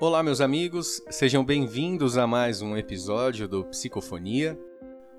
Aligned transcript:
Olá, 0.00 0.22
meus 0.22 0.40
amigos, 0.40 1.02
sejam 1.10 1.44
bem-vindos 1.44 2.16
a 2.16 2.26
mais 2.26 2.62
um 2.62 2.74
episódio 2.74 3.46
do 3.46 3.66
Psicofonia. 3.66 4.58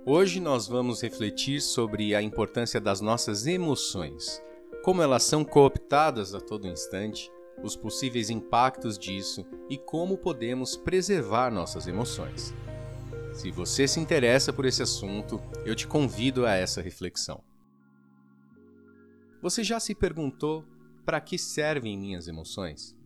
Hoje 0.04 0.40
nós 0.40 0.68
vamos 0.68 1.04
refletir 1.04 1.62
sobre 1.62 2.16
a 2.16 2.22
importância 2.24 2.82
das 2.82 3.00
nossas 3.00 3.46
emoções, 3.46 4.42
como 4.84 5.04
elas 5.04 5.22
são 5.22 5.46
cooptadas 5.46 6.34
a 6.34 6.42
todo 6.42 6.68
instante, 6.68 7.32
os 7.62 7.76
possíveis 7.76 8.32
impactos 8.32 8.98
disso 8.98 9.46
e 9.70 9.78
como 9.78 10.18
podemos 10.18 10.76
preservar 10.76 11.52
nossas 11.52 11.86
emoções. 11.86 12.52
Se 13.34 13.52
você 13.52 13.88
se 13.88 14.00
interessa 14.00 14.52
por 14.52 14.66
esse 14.66 14.82
assunto, 14.82 15.40
eu 15.64 15.76
te 15.76 15.86
convido 15.86 16.44
a 16.44 16.56
essa 16.56 16.82
reflexão. 16.82 17.44
Você 19.44 19.64
já 19.64 19.80
se 19.80 19.94
perguntou 19.94 20.66
para 21.06 21.22
que 21.22 21.38
servem 21.38 21.96
minhas 21.96 22.28
emoções? 22.28 23.00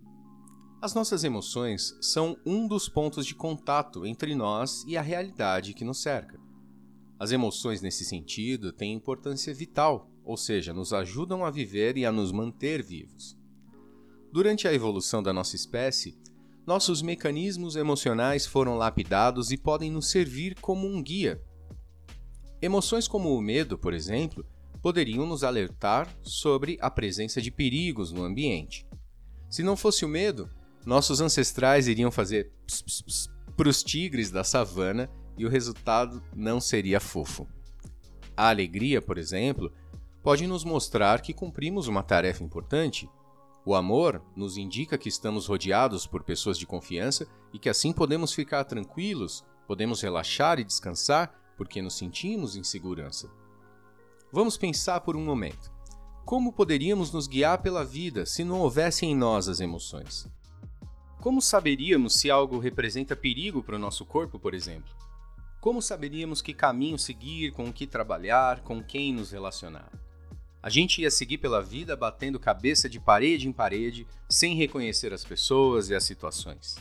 As 0.82 0.94
nossas 0.94 1.24
emoções 1.24 1.97
são 2.02 2.38
um 2.46 2.68
dos 2.68 2.88
pontos 2.88 3.25
de 3.25 3.33
contato 3.33 4.06
entre 4.06 4.36
nós 4.36 4.83
e 4.88 4.97
a 4.97 5.02
realidade 5.02 5.74
que 5.74 5.86
nos 5.86 6.02
cerca. 6.02 6.39
As 7.18 7.32
emoções, 7.32 7.82
nesse 7.82 8.04
sentido, 8.04 8.74
têm 8.74 8.93
importância 8.93 9.54
vital, 9.54 10.10
ou 10.24 10.36
seja, 10.36 10.74
nos 10.74 10.93
ajudam 10.93 11.46
a 11.46 11.50
viver 11.50 11.97
e 11.97 12.06
a 12.06 12.11
nos 12.11 12.32
manter 12.32 12.83
vivos. 12.83 13.38
Durante 14.32 14.68
a 14.68 14.74
evolução 14.74 15.24
da 15.24 15.32
nossa 15.32 15.56
espécie, 15.56 16.19
nossos 16.68 17.02
mecanismos 17.02 17.75
emocionais 17.75 18.46
foram 18.46 18.75
lapidados 18.75 19.52
e 19.52 19.57
podem 19.57 19.89
nos 19.89 20.10
servir 20.10 20.55
como 20.60 20.86
um 20.86 21.02
guia. 21.02 21.42
Emoções 22.61 23.07
como 23.07 23.36
o 23.36 23.42
medo, 23.42 23.78
por 23.78 23.94
exemplo, 23.94 24.46
poderiam 24.82 25.25
nos 25.25 25.44
alertar 25.44 26.14
sobre 26.21 26.78
a 26.82 26.92
presença 26.92 27.42
de 27.42 27.50
perigos 27.50 28.11
no 28.11 28.24
ambiente. 28.24 28.86
Se 29.50 29.64
não 29.64 29.78
fosse 29.78 30.04
o 30.04 30.10
medo, 30.10 30.50
nossos 30.86 31.20
ancestrais 31.20 31.88
iriam 31.88 32.12
fazer 32.12 32.52
para 33.58 33.69
os 33.69 33.81
tigres 33.83 34.30
da 34.30 34.44
savana 34.44 35.09
e 35.38 35.45
o 35.45 35.50
resultado 35.50 36.22
não 36.36 36.61
seria 36.61 37.00
fofo. 37.00 37.47
A 38.38 38.50
alegria, 38.50 39.02
por 39.02 39.17
exemplo, 39.17 39.72
pode 40.22 40.45
nos 40.45 40.64
mostrar 40.64 41.22
que 41.22 41.33
cumprimos 41.33 41.88
uma 41.88 42.03
tarefa 42.03 42.44
importante. 42.44 43.09
O 43.66 43.73
amor 43.73 44.22
nos 44.36 44.58
indica 44.58 44.97
que 44.97 45.09
estamos 45.09 45.47
rodeados 45.47 46.05
por 46.05 46.23
pessoas 46.23 46.58
de 46.58 46.67
confiança 46.67 47.27
e 47.52 47.58
que 47.58 47.70
assim 47.70 47.92
podemos 47.92 48.33
ficar 48.33 48.64
tranquilos, 48.66 49.44
podemos 49.67 50.02
relaxar 50.02 50.59
e 50.59 50.64
descansar 50.64 51.33
porque 51.58 51.81
nos 51.81 51.97
sentimos 51.97 52.55
em 52.55 52.64
segurança. 52.64 53.31
Vamos 54.31 54.58
pensar 54.58 54.99
por 55.02 55.16
um 55.16 55.23
momento. 55.23 55.73
Como 56.25 56.52
poderíamos 56.52 57.11
nos 57.11 57.27
guiar 57.27 57.61
pela 57.61 57.86
vida 57.86 58.25
se 58.25 58.44
não 58.44 58.59
houvesse 58.59 59.05
em 59.05 59.16
nós 59.16 59.47
as 59.47 59.59
emoções? 59.59 60.27
Como 61.25 61.41
saberíamos 61.41 62.13
se 62.13 62.29
algo 62.29 62.59
representa 62.59 63.15
perigo 63.15 63.63
para 63.63 63.77
o 63.77 63.79
nosso 63.79 64.05
corpo, 64.05 64.37
por 64.37 64.53
exemplo? 64.53 64.93
Como 65.59 65.81
saberíamos 65.81 66.39
que 66.39 66.53
caminho 66.53 66.99
seguir, 66.99 67.51
com 67.51 67.63
o 67.63 67.73
que 67.73 67.87
trabalhar, 67.87 68.61
com 68.61 68.83
quem 68.83 69.11
nos 69.11 69.31
relacionar? 69.31 69.91
A 70.61 70.69
gente 70.69 71.01
ia 71.01 71.09
seguir 71.09 71.39
pela 71.39 71.63
vida 71.63 71.95
batendo 71.95 72.39
cabeça 72.39 72.87
de 72.87 72.99
parede 72.99 73.47
em 73.47 73.51
parede, 73.51 74.05
sem 74.29 74.53
reconhecer 74.53 75.13
as 75.13 75.25
pessoas 75.25 75.89
e 75.89 75.95
as 75.95 76.03
situações. 76.03 76.75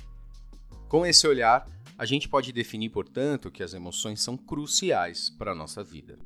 Com 0.91 1.07
esse 1.07 1.27
olhar, 1.27 1.67
a 1.97 2.05
gente 2.05 2.29
pode 2.29 2.53
definir, 2.53 2.91
portanto, 2.91 3.51
que 3.51 3.63
as 3.63 3.73
emoções 3.73 4.21
são 4.21 4.37
cruciais 4.37 5.31
para 5.31 5.53
a 5.53 5.55
nossa 5.55 5.83
vida. 5.83 6.19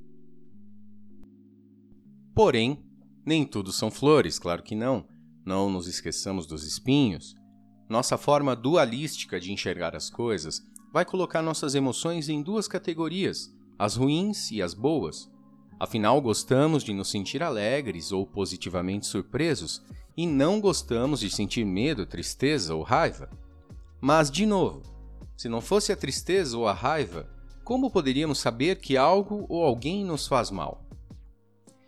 Porém, 2.34 2.84
nem 3.24 3.46
tudo 3.46 3.70
são 3.70 3.92
flores, 3.92 4.40
claro 4.40 4.64
que 4.64 4.74
não. 4.74 5.06
Não 5.46 5.70
nos 5.70 5.86
esqueçamos 5.86 6.48
dos 6.48 6.64
espinhos. 6.64 7.37
Nossa 7.88 8.18
forma 8.18 8.54
dualística 8.54 9.40
de 9.40 9.50
enxergar 9.50 9.96
as 9.96 10.10
coisas 10.10 10.62
vai 10.92 11.04
colocar 11.04 11.40
nossas 11.40 11.74
emoções 11.74 12.28
em 12.28 12.42
duas 12.42 12.68
categorias, 12.68 13.54
as 13.78 13.96
ruins 13.96 14.50
e 14.50 14.60
as 14.60 14.74
boas. 14.74 15.30
Afinal, 15.80 16.20
gostamos 16.20 16.82
de 16.82 16.92
nos 16.92 17.10
sentir 17.10 17.42
alegres 17.42 18.12
ou 18.12 18.26
positivamente 18.26 19.06
surpresos 19.06 19.82
e 20.16 20.26
não 20.26 20.60
gostamos 20.60 21.20
de 21.20 21.30
sentir 21.30 21.64
medo, 21.64 22.04
tristeza 22.04 22.74
ou 22.74 22.82
raiva. 22.82 23.30
Mas, 24.00 24.30
de 24.30 24.44
novo, 24.44 24.82
se 25.36 25.48
não 25.48 25.60
fosse 25.60 25.92
a 25.92 25.96
tristeza 25.96 26.58
ou 26.58 26.66
a 26.66 26.72
raiva, 26.72 27.30
como 27.64 27.90
poderíamos 27.90 28.38
saber 28.38 28.80
que 28.80 28.96
algo 28.96 29.46
ou 29.48 29.64
alguém 29.64 30.04
nos 30.04 30.26
faz 30.26 30.50
mal? 30.50 30.84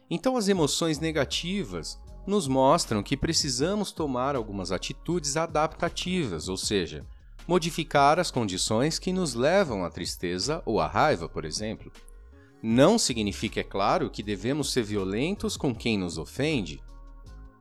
Então, 0.09 0.37
as 0.37 0.49
emoções 0.49 0.99
negativas 0.99 1.99
nos 2.27 2.47
mostram 2.47 3.03
que 3.03 3.17
precisamos 3.17 3.93
tomar 3.93 4.37
algumas 4.37 4.73
atitudes 4.73 5.37
adaptativas, 5.37 6.49
ou 6.49 6.57
seja, 6.57 7.05
modificar 7.47 8.19
as 8.19 8.31
condições 8.31 8.99
que 8.99 9.13
nos 9.13 9.35
levam 9.35 9.85
à 9.85 9.91
tristeza 9.91 10.63
ou 10.65 10.81
à 10.81 10.87
raiva, 10.87 11.29
por 11.29 11.45
exemplo. 11.45 11.91
Não 12.63 12.99
significa, 12.99 13.61
é 13.61 13.65
claro, 13.65 14.11
que 14.11 14.23
devemos 14.23 14.71
ser 14.73 14.83
violentos 14.83 15.57
com 15.57 15.75
quem 15.75 15.99
nos 15.99 16.19
ofende, 16.19 16.83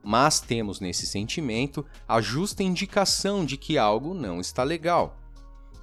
mas 0.02 0.40
temos 0.40 0.80
nesse 0.80 1.06
sentimento 1.06 1.84
a 2.06 2.20
justa 2.20 2.62
indicação 2.62 3.44
de 3.44 3.56
que 3.56 3.78
algo 3.78 4.14
não 4.14 4.40
está 4.40 4.62
legal. 4.62 5.18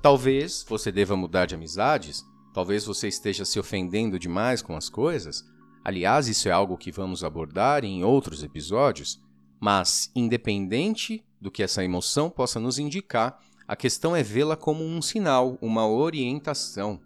Talvez 0.01 0.65
você 0.67 0.91
deva 0.91 1.15
mudar 1.15 1.45
de 1.45 1.55
amizades, 1.55 2.23
talvez 2.53 2.85
você 2.85 3.07
esteja 3.07 3.43
se 3.43 3.59
ofendendo 3.59 4.19
demais 4.19 4.61
com 4.61 4.75
as 4.75 4.89
coisas, 4.89 5.43
Aliás, 5.87 6.27
isso 6.27 6.49
é 6.49 6.51
algo 6.51 6.77
que 6.77 6.91
vamos 6.91 7.23
abordar 7.23 7.85
em 7.85 8.03
outros 8.03 8.43
episódios, 8.43 9.23
mas, 9.57 10.11
independente 10.13 11.23
do 11.39 11.49
que 11.49 11.63
essa 11.63 11.81
emoção 11.81 12.29
possa 12.29 12.59
nos 12.59 12.77
indicar, 12.77 13.39
a 13.65 13.73
questão 13.73 14.13
é 14.13 14.21
vê-la 14.21 14.57
como 14.57 14.83
um 14.83 15.01
sinal, 15.01 15.57
uma 15.61 15.87
orientação. 15.87 16.99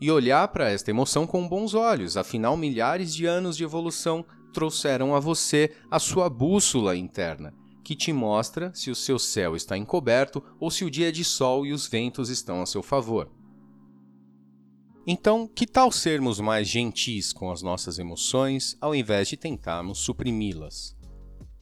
E 0.00 0.10
olhar 0.10 0.48
para 0.48 0.68
esta 0.68 0.90
emoção 0.90 1.24
com 1.24 1.46
bons 1.46 1.72
olhos, 1.72 2.16
afinal, 2.16 2.56
milhares 2.56 3.14
de 3.14 3.26
anos 3.26 3.56
de 3.56 3.62
evolução 3.62 4.24
trouxeram 4.52 5.14
a 5.14 5.20
você 5.20 5.72
a 5.88 6.00
sua 6.00 6.28
bússola 6.28 6.96
interna, 6.96 7.54
que 7.84 7.94
te 7.94 8.12
mostra 8.12 8.72
se 8.74 8.90
o 8.90 8.96
seu 8.96 9.20
céu 9.20 9.54
está 9.54 9.78
encoberto 9.78 10.42
ou 10.58 10.68
se 10.68 10.84
o 10.84 10.90
dia 10.90 11.10
é 11.10 11.12
de 11.12 11.22
sol 11.22 11.64
e 11.64 11.72
os 11.72 11.86
ventos 11.86 12.28
estão 12.28 12.60
a 12.60 12.66
seu 12.66 12.82
favor. 12.82 13.30
Então, 15.12 15.48
que 15.48 15.66
tal 15.66 15.90
sermos 15.90 16.38
mais 16.38 16.68
gentis 16.68 17.32
com 17.32 17.50
as 17.50 17.62
nossas 17.62 17.98
emoções 17.98 18.76
ao 18.80 18.94
invés 18.94 19.26
de 19.26 19.36
tentarmos 19.36 19.98
suprimi-las? 19.98 20.96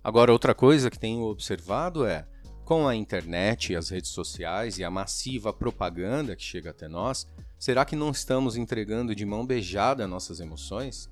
Agora, 0.04 0.30
outra 0.30 0.54
coisa 0.54 0.90
que 0.90 0.98
tenho 0.98 1.22
observado 1.22 2.04
é, 2.04 2.28
com 2.62 2.86
a 2.86 2.94
internet, 2.94 3.74
as 3.74 3.88
redes 3.88 4.10
sociais 4.10 4.76
e 4.76 4.84
a 4.84 4.90
massiva 4.90 5.50
propaganda 5.50 6.36
que 6.36 6.42
chega 6.42 6.72
até 6.72 6.88
nós, 6.88 7.26
será 7.58 7.86
que 7.86 7.96
não 7.96 8.10
estamos 8.10 8.54
entregando 8.54 9.14
de 9.14 9.24
mão 9.24 9.46
beijada 9.46 10.06
nossas 10.06 10.40
emoções? 10.40 11.08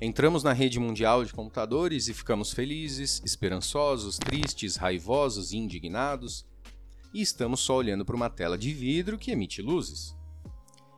Entramos 0.00 0.44
na 0.44 0.52
rede 0.52 0.78
mundial 0.78 1.24
de 1.24 1.32
computadores 1.32 2.06
e 2.06 2.14
ficamos 2.14 2.52
felizes, 2.52 3.20
esperançosos, 3.24 4.16
tristes, 4.16 4.76
raivosos 4.76 5.52
e 5.52 5.56
indignados, 5.56 6.46
e 7.12 7.20
estamos 7.20 7.58
só 7.58 7.74
olhando 7.74 8.04
para 8.04 8.14
uma 8.14 8.30
tela 8.30 8.56
de 8.56 8.72
vidro 8.72 9.18
que 9.18 9.32
emite 9.32 9.60
luzes. 9.60 10.14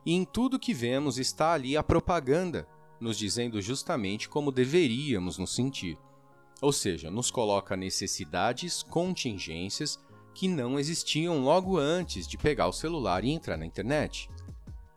E 0.07 0.13
em 0.13 0.23
tudo 0.23 0.57
que 0.57 0.73
vemos 0.73 1.17
está 1.17 1.51
ali 1.51 1.75
a 1.75 1.83
propaganda, 1.83 2.65
nos 2.97 3.17
dizendo 3.17 3.61
justamente 3.61 4.29
como 4.29 4.53
deveríamos 4.53 5.37
nos 5.37 5.53
sentir. 5.53 5.97
Ou 6.61 6.71
seja, 6.71 7.11
nos 7.11 7.29
coloca 7.29 7.75
necessidades, 7.75 8.81
contingências 8.83 9.99
que 10.33 10.47
não 10.47 10.79
existiam 10.79 11.43
logo 11.43 11.77
antes 11.77 12.25
de 12.25 12.37
pegar 12.37 12.67
o 12.67 12.71
celular 12.71 13.25
e 13.25 13.31
entrar 13.31 13.57
na 13.57 13.65
internet. 13.65 14.29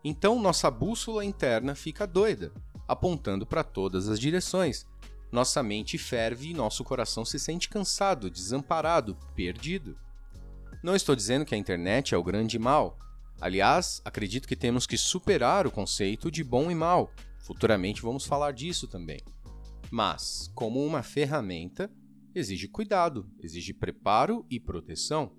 Então 0.01 0.39
nossa 0.39 0.71
bússola 0.71 1.25
interna 1.25 1.75
fica 1.75 2.07
doida, 2.07 2.53
apontando 2.87 3.45
para 3.45 3.65
todas 3.65 4.07
as 4.07 4.17
direções. 4.17 4.87
Nossa 5.29 5.61
mente 5.61 5.97
ferve 5.97 6.51
e 6.51 6.53
nosso 6.53 6.85
coração 6.85 7.25
se 7.25 7.37
sente 7.37 7.67
cansado, 7.67 8.29
desamparado, 8.29 9.17
perdido. 9.35 9.97
Não 10.81 10.95
estou 10.95 11.17
dizendo 11.17 11.43
que 11.43 11.53
a 11.53 11.57
internet 11.57 12.15
é 12.15 12.17
o 12.17 12.23
grande 12.23 12.57
mal, 12.57 12.97
Aliás, 13.39 14.01
acredito 14.03 14.47
que 14.47 14.55
temos 14.55 14.85
que 14.85 14.97
superar 14.97 15.65
o 15.65 15.71
conceito 15.71 16.29
de 16.29 16.43
bom 16.43 16.69
e 16.69 16.75
mal. 16.75 17.11
Futuramente 17.39 18.01
vamos 18.01 18.25
falar 18.25 18.51
disso 18.51 18.87
também. 18.87 19.19
Mas, 19.89 20.51
como 20.55 20.85
uma 20.85 21.03
ferramenta, 21.03 21.91
exige 22.33 22.67
cuidado, 22.67 23.29
exige 23.39 23.73
preparo 23.73 24.45
e 24.49 24.59
proteção. 24.59 25.35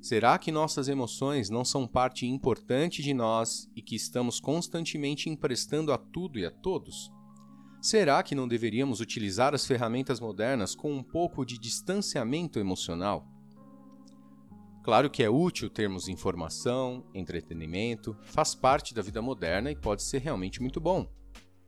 Será 0.00 0.38
que 0.38 0.50
nossas 0.50 0.88
emoções 0.88 1.50
não 1.50 1.64
são 1.64 1.86
parte 1.86 2.26
importante 2.26 3.02
de 3.02 3.12
nós 3.12 3.70
e 3.76 3.82
que 3.82 3.94
estamos 3.94 4.40
constantemente 4.40 5.28
emprestando 5.28 5.92
a 5.92 5.98
tudo 5.98 6.38
e 6.38 6.46
a 6.46 6.50
todos? 6.50 7.10
Será 7.82 8.22
que 8.22 8.34
não 8.34 8.48
deveríamos 8.48 9.00
utilizar 9.00 9.54
as 9.54 9.66
ferramentas 9.66 10.18
modernas 10.18 10.74
com 10.74 10.92
um 10.92 11.02
pouco 11.02 11.44
de 11.44 11.58
distanciamento 11.58 12.58
emocional? 12.58 13.26
Claro 14.82 15.10
que 15.10 15.22
é 15.22 15.28
útil 15.28 15.68
termos 15.68 16.08
informação, 16.08 17.04
entretenimento, 17.14 18.16
faz 18.22 18.54
parte 18.54 18.94
da 18.94 19.02
vida 19.02 19.20
moderna 19.20 19.70
e 19.70 19.76
pode 19.76 20.02
ser 20.02 20.22
realmente 20.22 20.60
muito 20.62 20.80
bom. 20.80 21.06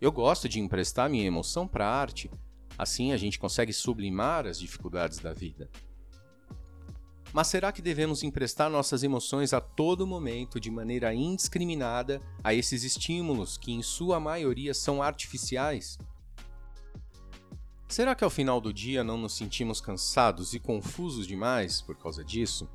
Eu 0.00 0.10
gosto 0.10 0.48
de 0.48 0.58
emprestar 0.58 1.10
minha 1.10 1.26
emoção 1.26 1.68
para 1.68 1.86
a 1.86 1.94
arte, 1.94 2.30
assim 2.78 3.12
a 3.12 3.16
gente 3.18 3.38
consegue 3.38 3.72
sublimar 3.72 4.46
as 4.46 4.58
dificuldades 4.58 5.18
da 5.18 5.32
vida. 5.32 5.70
Mas 7.32 7.48
será 7.48 7.70
que 7.70 7.80
devemos 7.80 8.22
emprestar 8.22 8.68
nossas 8.68 9.02
emoções 9.02 9.52
a 9.52 9.60
todo 9.60 10.06
momento, 10.06 10.58
de 10.58 10.70
maneira 10.70 11.14
indiscriminada, 11.14 12.20
a 12.42 12.52
esses 12.52 12.82
estímulos 12.82 13.56
que, 13.56 13.72
em 13.72 13.82
sua 13.82 14.18
maioria, 14.20 14.74
são 14.74 15.02
artificiais? 15.02 15.98
Será 17.88 18.14
que 18.14 18.24
ao 18.24 18.30
final 18.30 18.60
do 18.60 18.72
dia 18.72 19.04
não 19.04 19.16
nos 19.16 19.34
sentimos 19.34 19.80
cansados 19.80 20.52
e 20.54 20.60
confusos 20.60 21.26
demais 21.26 21.80
por 21.80 21.96
causa 21.96 22.24
disso? 22.24 22.68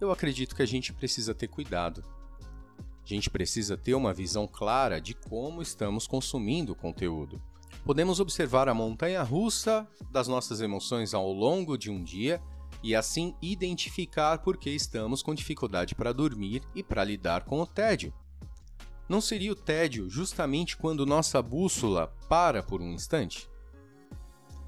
Eu 0.00 0.12
acredito 0.12 0.54
que 0.54 0.62
a 0.62 0.66
gente 0.66 0.92
precisa 0.92 1.34
ter 1.34 1.48
cuidado. 1.48 2.04
A 3.02 3.06
gente 3.06 3.28
precisa 3.28 3.76
ter 3.76 3.94
uma 3.94 4.14
visão 4.14 4.46
clara 4.46 5.00
de 5.00 5.14
como 5.14 5.60
estamos 5.60 6.06
consumindo 6.06 6.72
o 6.72 6.76
conteúdo. 6.76 7.42
Podemos 7.84 8.20
observar 8.20 8.68
a 8.68 8.74
montanha 8.74 9.22
russa 9.22 9.88
das 10.10 10.28
nossas 10.28 10.60
emoções 10.60 11.14
ao 11.14 11.32
longo 11.32 11.76
de 11.76 11.90
um 11.90 12.02
dia 12.04 12.40
e 12.82 12.94
assim 12.94 13.34
identificar 13.42 14.38
por 14.38 14.56
que 14.56 14.70
estamos 14.70 15.22
com 15.22 15.34
dificuldade 15.34 15.94
para 15.94 16.12
dormir 16.12 16.62
e 16.74 16.82
para 16.82 17.02
lidar 17.02 17.44
com 17.44 17.60
o 17.60 17.66
tédio. 17.66 18.12
Não 19.08 19.20
seria 19.20 19.50
o 19.50 19.56
tédio 19.56 20.08
justamente 20.08 20.76
quando 20.76 21.06
nossa 21.06 21.42
bússola 21.42 22.14
para 22.28 22.62
por 22.62 22.80
um 22.80 22.92
instante? 22.92 23.48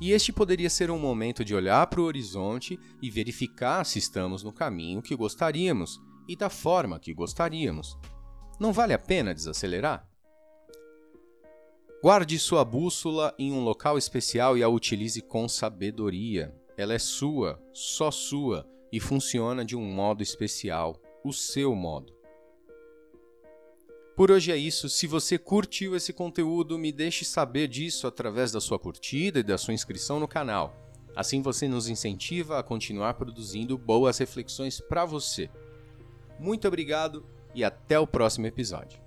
E 0.00 0.12
este 0.12 0.32
poderia 0.32 0.70
ser 0.70 0.90
um 0.90 0.98
momento 0.98 1.44
de 1.44 1.54
olhar 1.54 1.86
para 1.86 2.00
o 2.00 2.04
horizonte 2.04 2.80
e 3.02 3.10
verificar 3.10 3.84
se 3.84 3.98
estamos 3.98 4.42
no 4.42 4.52
caminho 4.52 5.02
que 5.02 5.14
gostaríamos 5.14 6.00
e 6.26 6.34
da 6.34 6.48
forma 6.48 6.98
que 6.98 7.12
gostaríamos. 7.12 7.98
Não 8.58 8.72
vale 8.72 8.94
a 8.94 8.98
pena 8.98 9.34
desacelerar? 9.34 10.08
Guarde 12.02 12.38
sua 12.38 12.64
bússola 12.64 13.34
em 13.38 13.52
um 13.52 13.62
local 13.62 13.98
especial 13.98 14.56
e 14.56 14.62
a 14.62 14.68
utilize 14.68 15.20
com 15.20 15.46
sabedoria. 15.46 16.54
Ela 16.78 16.94
é 16.94 16.98
sua, 16.98 17.62
só 17.74 18.10
sua, 18.10 18.66
e 18.90 18.98
funciona 18.98 19.64
de 19.66 19.76
um 19.76 19.84
modo 19.84 20.22
especial, 20.22 20.96
o 21.22 21.30
seu 21.30 21.74
modo. 21.74 22.19
Por 24.20 24.30
hoje 24.30 24.52
é 24.52 24.56
isso. 24.58 24.86
Se 24.90 25.06
você 25.06 25.38
curtiu 25.38 25.96
esse 25.96 26.12
conteúdo, 26.12 26.78
me 26.78 26.92
deixe 26.92 27.24
saber 27.24 27.66
disso 27.66 28.06
através 28.06 28.52
da 28.52 28.60
sua 28.60 28.78
curtida 28.78 29.38
e 29.38 29.42
da 29.42 29.56
sua 29.56 29.72
inscrição 29.72 30.20
no 30.20 30.28
canal. 30.28 30.76
Assim 31.16 31.40
você 31.40 31.66
nos 31.66 31.88
incentiva 31.88 32.58
a 32.58 32.62
continuar 32.62 33.14
produzindo 33.14 33.78
boas 33.78 34.18
reflexões 34.18 34.78
para 34.78 35.06
você. 35.06 35.48
Muito 36.38 36.68
obrigado 36.68 37.24
e 37.54 37.64
até 37.64 37.98
o 37.98 38.06
próximo 38.06 38.46
episódio. 38.46 39.00